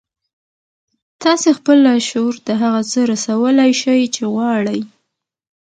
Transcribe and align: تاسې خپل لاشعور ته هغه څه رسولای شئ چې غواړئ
تاسې 1.23 1.49
خپل 1.57 1.77
لاشعور 1.87 2.35
ته 2.45 2.53
هغه 2.63 2.81
څه 2.91 2.99
رسولای 3.11 3.71
شئ 3.81 4.01
چې 4.15 4.23
غواړئ 4.33 4.81